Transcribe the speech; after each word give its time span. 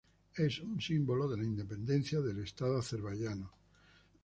Es 0.33 0.59
un 0.59 0.81
símbolo 0.81 1.27
de 1.27 1.37
la 1.37 1.43
independencia 1.43 2.21
del 2.21 2.39
Estado 2.39 2.79
azerbaiyano. 2.79 3.51